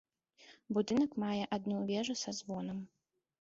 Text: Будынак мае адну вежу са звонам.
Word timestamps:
Будынак 0.77 1.11
мае 1.25 1.43
адну 1.59 1.77
вежу 1.93 2.17
са 2.23 2.35
звонам. 2.39 2.81